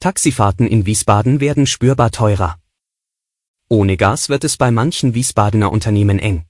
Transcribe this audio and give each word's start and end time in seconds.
Taxifahrten 0.00 0.68
in 0.68 0.86
Wiesbaden 0.86 1.40
werden 1.40 1.66
spürbar 1.66 2.12
teurer. 2.12 2.60
Ohne 3.68 3.96
Gas 3.96 4.28
wird 4.28 4.44
es 4.44 4.56
bei 4.56 4.70
manchen 4.70 5.14
Wiesbadener 5.14 5.72
Unternehmen 5.72 6.20
eng. 6.20 6.46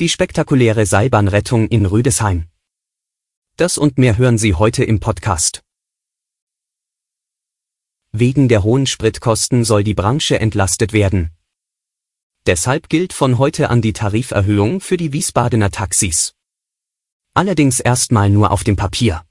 Die 0.00 0.08
spektakuläre 0.08 0.86
Seilbahnrettung 0.86 1.68
in 1.68 1.84
Rüdesheim. 1.84 2.48
Das 3.56 3.76
und 3.76 3.98
mehr 3.98 4.16
hören 4.16 4.38
Sie 4.38 4.54
heute 4.54 4.84
im 4.84 5.00
Podcast. 5.00 5.62
Wegen 8.10 8.48
der 8.48 8.62
hohen 8.62 8.86
Spritkosten 8.86 9.62
soll 9.62 9.84
die 9.84 9.94
Branche 9.94 10.40
entlastet 10.40 10.94
werden. 10.94 11.32
Deshalb 12.46 12.88
gilt 12.88 13.12
von 13.12 13.36
heute 13.36 13.68
an 13.68 13.82
die 13.82 13.92
Tariferhöhung 13.92 14.80
für 14.80 14.96
die 14.96 15.12
Wiesbadener 15.12 15.70
Taxis. 15.70 16.34
Allerdings 17.34 17.80
erstmal 17.80 18.30
nur 18.30 18.50
auf 18.50 18.64
dem 18.64 18.76
Papier. 18.76 19.26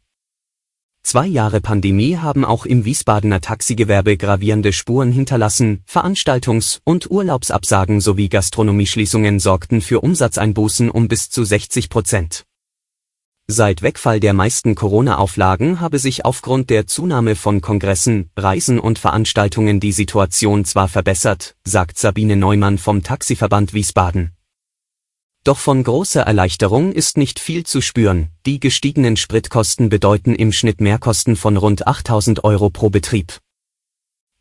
Zwei 1.12 1.26
Jahre 1.26 1.60
Pandemie 1.60 2.18
haben 2.18 2.46
auch 2.46 2.68
im 2.68 2.86
Wiesbadener 2.86 3.42
Taxigewerbe 3.42 4.16
gravierende 4.16 4.72
Spuren 4.72 5.12
hinterlassen, 5.12 5.84
Veranstaltungs- 5.92 6.82
und 6.84 7.10
Urlaubsabsagen 7.10 8.00
sowie 8.00 8.30
Gastronomieschließungen 8.30 9.40
sorgten 9.40 9.82
für 9.82 10.02
Umsatzeinbußen 10.02 10.92
um 10.92 11.08
bis 11.08 11.32
zu 11.32 11.44
60 11.44 11.90
Prozent. 11.90 12.44
Seit 13.48 13.82
Wegfall 13.82 14.20
der 14.20 14.34
meisten 14.34 14.76
Corona-Auflagen 14.76 15.80
habe 15.80 15.98
sich 15.98 16.26
aufgrund 16.26 16.70
der 16.70 16.86
Zunahme 16.86 17.36
von 17.36 17.60
Kongressen, 17.62 18.30
Reisen 18.38 18.80
und 18.80 19.00
Veranstaltungen 19.00 19.80
die 19.80 19.94
Situation 19.94 20.64
zwar 20.64 20.90
verbessert, 20.90 21.56
sagt 21.64 21.98
Sabine 21.98 22.36
Neumann 22.36 22.78
vom 22.78 23.02
Taxiverband 23.02 23.74
Wiesbaden. 23.74 24.36
Doch 25.44 25.58
von 25.58 25.84
großer 25.84 26.22
Erleichterung 26.22 26.92
ist 26.92 27.18
nicht 27.18 27.40
viel 27.40 27.66
zu 27.66 27.82
spüren. 27.82 28.30
Die 28.46 28.60
gestiegenen 28.60 29.16
Spritkosten 29.16 29.90
bedeuten 29.90 30.36
im 30.36 30.52
Schnitt 30.52 30.82
Mehrkosten 30.82 31.36
von 31.36 31.56
rund 31.56 31.88
8000 31.88 32.44
Euro 32.44 32.70
pro 32.70 32.90
Betrieb. 32.90 33.40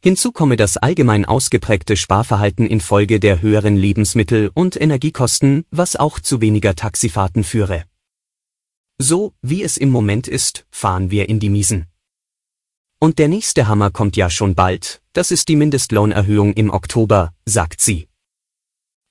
Hinzu 0.01 0.33
komme 0.33 0.57
das 0.57 0.77
allgemein 0.77 1.25
ausgeprägte 1.25 1.97
Sparverhalten 1.97 2.67
infolge 2.67 3.19
der 3.21 3.43
höheren 3.43 3.77
Lebensmittel- 3.77 4.51
und 4.55 4.81
Energiekosten, 4.81 5.65
was 5.71 5.97
auch 5.97 6.21
zu 6.21 6.41
weniger 6.41 6.75
Taxifahrten 6.75 7.43
führe. 7.43 7.85
So, 8.99 9.35
wie 9.43 9.63
es 9.63 9.77
im 9.77 9.91
Moment 9.91 10.27
ist, 10.27 10.67
fahren 10.71 11.11
wir 11.11 11.29
in 11.29 11.39
die 11.39 11.51
Miesen. 11.51 11.87
Und 13.01 13.21
der 13.21 13.29
nächste 13.29 13.69
Hammer 13.69 13.93
kommt 13.93 14.17
ja 14.17 14.29
schon 14.29 14.57
bald, 14.57 15.01
das 15.13 15.31
ist 15.31 15.49
die 15.49 15.57
Mindestlohnerhöhung 15.57 16.53
im 16.55 16.71
Oktober, 16.71 17.33
sagt 17.45 17.81
sie. 17.81 18.08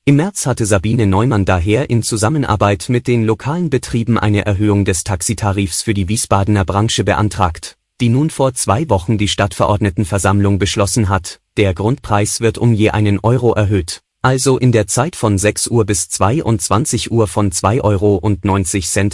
Im 0.07 0.15
März 0.15 0.45
hatte 0.45 0.65
Sabine 0.65 1.05
Neumann 1.05 1.43
daher 1.43 1.89
in 1.89 2.01
Zusammenarbeit 2.01 2.87
mit 2.87 3.07
den 3.07 3.25
lokalen 3.25 3.69
Betrieben 3.69 4.17
eine 4.17 4.45
Erhöhung 4.45 4.85
des 4.85 5.03
Taxitarifs 5.03 5.81
für 5.81 5.93
die 5.93 6.07
Wiesbadener 6.07 6.63
Branche 6.63 7.03
beantragt, 7.03 7.75
die 7.99 8.07
nun 8.07 8.29
vor 8.29 8.53
zwei 8.53 8.89
Wochen 8.89 9.17
die 9.17 9.27
Stadtverordnetenversammlung 9.27 10.59
beschlossen 10.59 11.09
hat. 11.09 11.41
Der 11.57 11.73
Grundpreis 11.73 12.39
wird 12.39 12.57
um 12.57 12.73
je 12.73 12.91
einen 12.91 13.19
Euro 13.19 13.51
erhöht, 13.51 13.99
also 14.21 14.57
in 14.57 14.71
der 14.71 14.87
Zeit 14.87 15.17
von 15.17 15.37
6 15.37 15.67
Uhr 15.67 15.85
bis 15.85 16.07
22 16.07 17.11
Uhr 17.11 17.27
von 17.27 17.51
2,90 17.51 17.83
Euro 17.83 18.15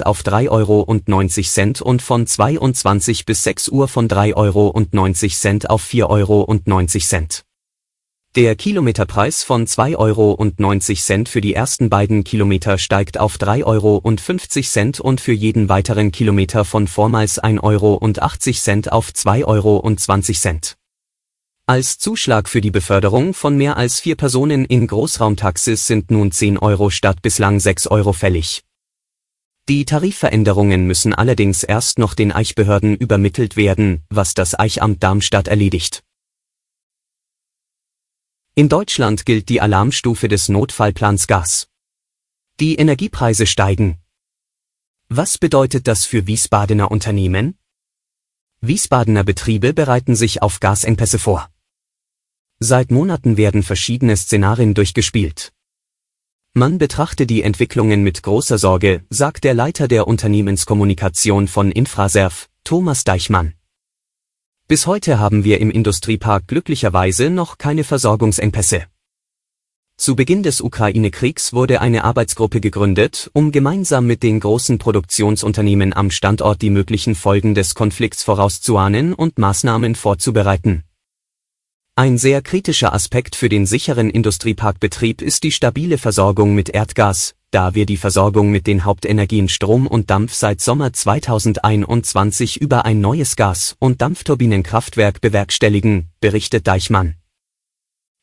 auf 0.06 0.22
3,90 0.22 0.50
Euro 0.52 0.82
und 0.82 2.04
von 2.04 2.28
22 2.28 3.26
bis 3.26 3.44
6 3.44 3.70
Uhr 3.70 3.88
von 3.88 4.08
3,90 4.08 4.36
Euro 4.36 4.70
auf 4.70 5.84
4,90 5.84 6.04
Euro. 6.08 6.46
Der 8.36 8.56
Kilometerpreis 8.56 9.44
von 9.44 9.68
2,90 9.68 9.96
Euro 9.96 11.28
für 11.30 11.40
die 11.40 11.54
ersten 11.54 11.92
beiden 11.92 12.24
Kilometer 12.24 12.80
steigt 12.80 13.20
auf 13.20 13.38
3,50 13.38 13.64
Euro 13.68 13.98
und 15.04 15.22
für 15.22 15.34
jeden 15.34 15.70
weiteren 15.70 16.12
Kilometer 16.12 16.66
von 16.66 16.88
vormals 16.88 17.40
1,80 17.40 17.62
Euro 17.62 17.98
auf 18.92 19.10
2,20 19.10 19.46
Euro. 19.46 20.76
Als 21.68 22.00
Zuschlag 22.00 22.50
für 22.50 22.62
die 22.62 22.72
Beförderung 22.72 23.36
von 23.36 23.56
mehr 23.56 23.78
als 23.78 24.00
vier 24.00 24.16
Personen 24.16 24.66
in 24.66 24.88
Großraumtaxis 24.88 25.86
sind 25.86 26.10
nun 26.10 26.32
10 26.32 26.58
Euro 26.58 26.90
statt 26.90 27.22
bislang 27.22 27.60
6 27.60 27.86
Euro 27.86 28.14
fällig. 28.14 28.64
Die 29.70 29.86
Tarifveränderungen 29.86 30.88
müssen 30.88 31.14
allerdings 31.14 31.62
erst 31.62 32.00
noch 32.00 32.16
den 32.16 32.32
Eichbehörden 32.32 32.98
übermittelt 32.98 33.58
werden, 33.58 34.02
was 34.10 34.34
das 34.34 34.58
Eichamt 34.58 35.04
Darmstadt 35.04 35.48
erledigt. 35.48 36.02
In 38.56 38.70
Deutschland 38.70 39.26
gilt 39.26 39.50
die 39.50 39.62
Alarmstufe 39.62 40.28
des 40.28 40.48
Notfallplans 40.48 41.26
Gas. 41.26 41.70
Die 42.60 42.76
Energiepreise 42.76 43.48
steigen. 43.48 43.98
Was 45.10 45.40
bedeutet 45.40 45.88
das 45.88 46.06
für 46.06 46.28
Wiesbadener 46.28 46.92
Unternehmen? 46.92 47.58
Wiesbadener 48.62 49.24
Betriebe 49.24 49.74
bereiten 49.74 50.16
sich 50.16 50.44
auf 50.44 50.60
Gasengpässe 50.60 51.18
vor. 51.18 51.50
Seit 52.60 52.92
Monaten 52.92 53.38
werden 53.38 53.64
verschiedene 53.64 54.16
Szenarien 54.16 54.76
durchgespielt. 54.76 55.52
Man 56.54 56.78
betrachte 56.78 57.26
die 57.26 57.42
Entwicklungen 57.42 58.04
mit 58.04 58.22
großer 58.22 58.60
Sorge, 58.60 59.04
sagt 59.10 59.46
der 59.46 59.56
Leiter 59.56 59.88
der 59.88 60.08
Unternehmenskommunikation 60.08 61.48
von 61.48 61.72
Infraserv, 61.72 62.50
Thomas 62.64 63.04
Deichmann. 63.04 63.56
Bis 64.70 64.88
heute 64.88 65.20
haben 65.20 65.44
wir 65.44 65.60
im 65.60 65.70
Industriepark 65.70 66.48
glücklicherweise 66.48 67.30
noch 67.30 67.58
keine 67.58 67.84
Versorgungsengpässe. 67.84 68.86
Zu 69.98 70.16
Beginn 70.16 70.42
des 70.42 70.62
Ukraine-Kriegs 70.62 71.52
wurde 71.52 71.82
eine 71.82 72.06
Arbeitsgruppe 72.06 72.62
gegründet, 72.62 73.30
um 73.34 73.52
gemeinsam 73.52 74.08
mit 74.08 74.24
den 74.24 74.40
großen 74.40 74.78
Produktionsunternehmen 74.78 75.94
am 75.94 76.10
Standort 76.10 76.62
die 76.62 76.70
möglichen 76.70 77.14
Folgen 77.14 77.56
des 77.56 77.76
Konflikts 77.76 78.24
vorauszuahnen 78.24 79.14
und 79.14 79.38
Maßnahmen 79.38 79.96
vorzubereiten. 79.96 80.84
Ein 81.96 82.18
sehr 82.18 82.42
kritischer 82.42 82.92
Aspekt 82.92 83.36
für 83.36 83.50
den 83.50 83.68
sicheren 83.68 84.10
Industrieparkbetrieb 84.10 85.22
ist 85.22 85.44
die 85.44 85.52
stabile 85.52 86.00
Versorgung 86.00 86.56
mit 86.56 86.70
Erdgas, 86.70 87.36
da 87.52 87.76
wir 87.76 87.86
die 87.86 87.98
Versorgung 87.98 88.50
mit 88.50 88.66
den 88.66 88.84
Hauptenergien 88.84 89.48
Strom 89.48 89.86
und 89.86 90.10
Dampf 90.10 90.34
seit 90.34 90.60
Sommer 90.60 90.92
2021 90.92 92.60
über 92.60 92.86
ein 92.86 93.00
neues 93.00 93.36
Gas- 93.36 93.76
und 93.78 94.02
Dampfturbinenkraftwerk 94.02 95.22
bewerkstelligen, 95.22 96.10
berichtet 96.20 96.66
Deichmann. 96.66 97.14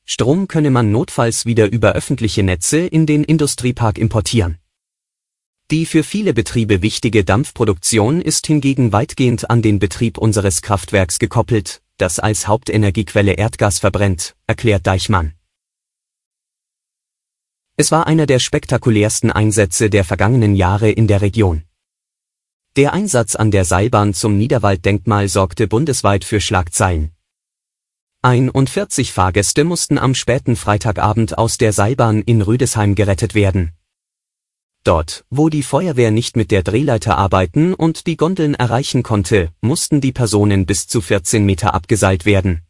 Strom 0.04 0.48
könne 0.48 0.70
man 0.70 0.91
notfalls 0.91 1.47
wieder 1.47 1.70
über 1.70 1.92
öffentliche 1.92 2.42
Netze 2.42 2.78
in 2.78 3.06
den 3.06 3.22
Industriepark 3.22 3.98
importieren. 3.98 4.59
Die 5.70 5.86
für 5.86 6.03
viele 6.03 6.34
Betriebe 6.34 6.82
wichtige 6.82 7.22
Dampfproduktion 7.22 8.20
ist 8.20 8.48
hingegen 8.48 8.91
weitgehend 8.91 9.48
an 9.48 9.62
den 9.62 9.78
Betrieb 9.78 10.19
unseres 10.19 10.60
Kraftwerks 10.60 11.20
gekoppelt, 11.20 11.82
das 12.00 12.19
als 12.19 12.49
Hauptenergiequelle 12.49 13.33
Erdgas 13.33 13.78
verbrennt, 13.78 14.34
erklärt 14.47 14.87
Deichmann. 14.87 15.34
Es 17.77 17.91
war 17.91 18.06
einer 18.06 18.27
der 18.27 18.38
spektakulärsten 18.38 19.31
Einsätze 19.31 19.91
der 19.91 20.05
vergangenen 20.05 20.55
Jahre 20.55 20.91
in 20.91 21.06
der 21.06 21.22
Region. 21.22 21.65
Der 22.77 22.93
Einsatz 22.93 23.34
an 23.34 23.50
der 23.50 23.65
Seilbahn 23.65 24.15
zum 24.15 24.39
Niederwalddenkmal 24.39 25.28
sorgte 25.28 25.66
bundesweit 25.66 26.25
für 26.25 26.41
Schlagzeilen. 26.41 27.12
41 28.22 29.13
Fahrgäste 29.13 29.65
mussten 29.65 29.97
am 29.97 30.15
späten 30.15 30.54
Freitagabend 30.54 31.39
aus 31.39 31.57
der 31.57 31.72
Seilbahn 31.72 32.21
in 32.22 32.42
Rüdesheim 32.42 32.95
gerettet 32.95 33.34
werden. 33.34 33.72
Dort, 34.82 35.24
wo 35.28 35.50
die 35.50 35.62
Feuerwehr 35.62 36.10
nicht 36.10 36.36
mit 36.36 36.50
der 36.50 36.62
Drehleiter 36.62 37.18
arbeiten 37.18 37.74
und 37.74 38.06
die 38.06 38.16
Gondeln 38.16 38.54
erreichen 38.54 39.03
konnte, 39.03 39.50
mussten 39.60 40.00
die 40.00 40.12
Personen 40.12 40.65
bis 40.65 40.86
zu 40.86 41.03
14 41.03 41.44
Meter 41.44 41.74
abgeseilt 41.74 42.24
werden. 42.24 42.62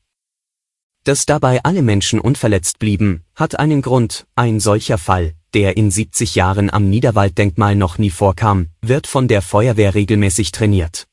Dass 1.04 1.24
dabei 1.24 1.62
alle 1.62 1.82
Menschen 1.82 2.18
unverletzt 2.18 2.80
blieben, 2.80 3.22
hat 3.34 3.58
einen 3.58 3.80
Grund, 3.80 4.26
ein 4.34 4.58
solcher 4.58 4.98
Fall, 4.98 5.34
der 5.54 5.76
in 5.76 5.90
70 5.90 6.34
Jahren 6.34 6.68
am 6.68 6.90
Niederwalddenkmal 6.90 7.76
noch 7.76 7.98
nie 7.98 8.10
vorkam, 8.10 8.68
wird 8.82 9.06
von 9.06 9.28
der 9.28 9.40
Feuerwehr 9.40 9.94
regelmäßig 9.94 10.50
trainiert. 10.50 11.06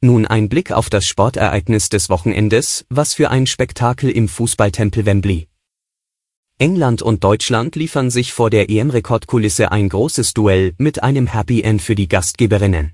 Nun 0.00 0.26
ein 0.26 0.48
Blick 0.48 0.72
auf 0.72 0.90
das 0.90 1.06
Sportereignis 1.06 1.88
des 1.88 2.08
Wochenendes, 2.08 2.84
was 2.88 3.14
für 3.14 3.30
ein 3.30 3.46
Spektakel 3.46 4.10
im 4.10 4.28
Fußballtempel 4.28 5.06
Wembley. 5.06 5.46
England 6.62 7.02
und 7.02 7.24
Deutschland 7.24 7.74
liefern 7.74 8.08
sich 8.08 8.32
vor 8.32 8.48
der 8.48 8.70
EM-Rekordkulisse 8.70 9.72
ein 9.72 9.88
großes 9.88 10.32
Duell 10.32 10.74
mit 10.78 11.02
einem 11.02 11.26
Happy 11.26 11.62
End 11.62 11.82
für 11.82 11.96
die 11.96 12.06
Gastgeberinnen. 12.06 12.92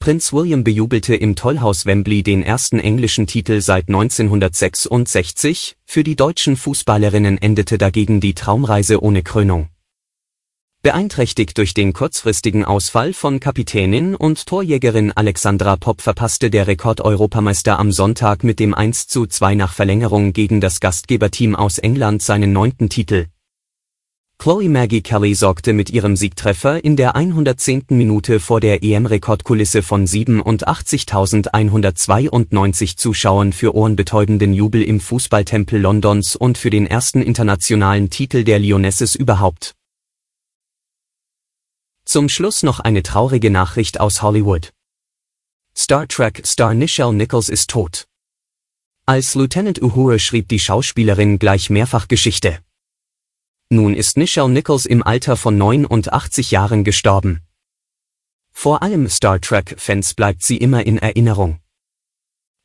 Prinz 0.00 0.32
William 0.32 0.64
bejubelte 0.64 1.14
im 1.14 1.36
Tollhaus 1.36 1.86
Wembley 1.86 2.24
den 2.24 2.42
ersten 2.42 2.80
englischen 2.80 3.28
Titel 3.28 3.60
seit 3.60 3.86
1966, 3.86 5.76
für 5.84 6.02
die 6.02 6.16
deutschen 6.16 6.56
Fußballerinnen 6.56 7.38
endete 7.38 7.78
dagegen 7.78 8.18
die 8.20 8.34
Traumreise 8.34 9.04
ohne 9.04 9.22
Krönung. 9.22 9.68
Beeinträchtigt 10.80 11.58
durch 11.58 11.74
den 11.74 11.92
kurzfristigen 11.92 12.64
Ausfall 12.64 13.12
von 13.12 13.40
Kapitänin 13.40 14.14
und 14.14 14.46
Torjägerin 14.46 15.10
Alexandra 15.10 15.76
Popp 15.76 16.00
verpasste 16.00 16.50
der 16.50 16.68
Rekordeuropameister 16.68 17.80
am 17.80 17.90
Sonntag 17.90 18.44
mit 18.44 18.60
dem 18.60 18.76
1:2 18.76 19.56
nach 19.56 19.72
Verlängerung 19.72 20.32
gegen 20.32 20.60
das 20.60 20.78
Gastgeberteam 20.78 21.56
aus 21.56 21.78
England 21.78 22.22
seinen 22.22 22.52
neunten 22.52 22.88
Titel 22.88 23.26
Chloe 24.38 24.68
Maggie 24.68 25.02
Kelly 25.02 25.34
sorgte 25.34 25.72
mit 25.72 25.90
ihrem 25.90 26.14
Siegtreffer 26.14 26.84
in 26.84 26.94
der 26.94 27.16
110. 27.16 27.86
Minute 27.88 28.38
vor 28.38 28.60
der 28.60 28.84
EM-Rekordkulisse 28.84 29.82
von 29.82 30.06
87.192 30.06 32.96
Zuschauern 32.96 33.52
für 33.52 33.74
ohrenbetäubenden 33.74 34.54
Jubel 34.54 34.84
im 34.84 35.00
Fußballtempel 35.00 35.80
Londons 35.80 36.36
und 36.36 36.56
für 36.56 36.70
den 36.70 36.86
ersten 36.86 37.20
internationalen 37.20 38.10
Titel 38.10 38.44
der 38.44 38.60
Lionesses 38.60 39.16
überhaupt. 39.16 39.74
Zum 42.10 42.30
Schluss 42.30 42.62
noch 42.62 42.80
eine 42.80 43.02
traurige 43.02 43.50
Nachricht 43.50 44.00
aus 44.00 44.22
Hollywood. 44.22 44.72
Star 45.76 46.08
Trek-Star 46.08 46.72
Nichelle 46.72 47.12
Nichols 47.12 47.50
ist 47.50 47.68
tot. 47.68 48.08
Als 49.04 49.34
Lieutenant 49.34 49.82
Uhura 49.82 50.18
schrieb 50.18 50.48
die 50.48 50.58
Schauspielerin 50.58 51.38
gleich 51.38 51.68
mehrfach 51.68 52.08
Geschichte. 52.08 52.60
Nun 53.68 53.92
ist 53.92 54.16
Nichelle 54.16 54.48
Nichols 54.48 54.86
im 54.86 55.02
Alter 55.02 55.36
von 55.36 55.58
89 55.58 56.50
Jahren 56.50 56.82
gestorben. 56.82 57.42
Vor 58.52 58.82
allem 58.82 59.06
Star 59.10 59.38
Trek-Fans 59.38 60.14
bleibt 60.14 60.42
sie 60.42 60.56
immer 60.56 60.86
in 60.86 60.96
Erinnerung. 60.96 61.60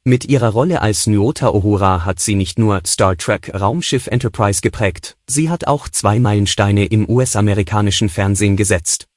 Mit 0.05 0.23
ihrer 0.23 0.51
Rolle 0.51 0.79
als 0.79 1.05
Nyota 1.05 1.49
Uhura 1.49 2.05
hat 2.05 2.21
sie 2.21 2.35
nicht 2.35 2.57
nur 2.57 2.81
Star 2.87 3.17
Trek 3.17 3.53
Raumschiff 3.53 4.07
Enterprise 4.07 4.61
geprägt, 4.61 5.17
sie 5.27 5.49
hat 5.49 5.67
auch 5.67 5.89
zwei 5.89 6.17
Meilensteine 6.21 6.85
im 6.85 7.09
US-amerikanischen 7.09 8.07
Fernsehen 8.07 8.55
gesetzt. 8.55 9.09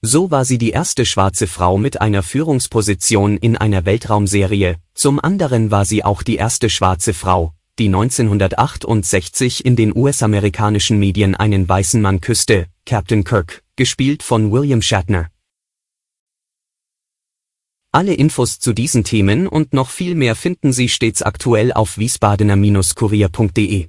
So 0.00 0.30
war 0.30 0.44
sie 0.44 0.58
die 0.58 0.70
erste 0.70 1.04
schwarze 1.04 1.48
Frau 1.48 1.76
mit 1.76 2.00
einer 2.00 2.22
Führungsposition 2.22 3.36
in 3.36 3.56
einer 3.56 3.84
Weltraumserie, 3.84 4.76
zum 4.94 5.18
anderen 5.18 5.72
war 5.72 5.84
sie 5.84 6.04
auch 6.04 6.22
die 6.22 6.36
erste 6.36 6.70
schwarze 6.70 7.12
Frau, 7.12 7.52
die 7.80 7.86
1968 7.86 9.64
in 9.64 9.74
den 9.74 9.96
US-amerikanischen 9.96 11.00
Medien 11.00 11.34
einen 11.34 11.68
weißen 11.68 12.00
Mann 12.00 12.20
küsste, 12.20 12.66
Captain 12.86 13.24
Kirk, 13.24 13.64
gespielt 13.74 14.22
von 14.22 14.52
William 14.52 14.82
Shatner. 14.82 15.30
Alle 17.90 18.14
Infos 18.14 18.60
zu 18.60 18.72
diesen 18.72 19.02
Themen 19.02 19.48
und 19.48 19.72
noch 19.72 19.90
viel 19.90 20.14
mehr 20.14 20.36
finden 20.36 20.72
Sie 20.72 20.88
stets 20.88 21.22
aktuell 21.22 21.72
auf 21.72 21.98
wiesbadener-kurier.de. 21.98 23.88